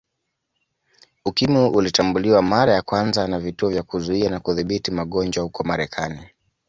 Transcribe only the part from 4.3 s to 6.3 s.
Kudhibiti magonjwa huko Marekani